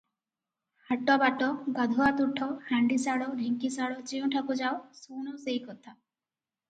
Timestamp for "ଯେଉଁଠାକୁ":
4.13-4.59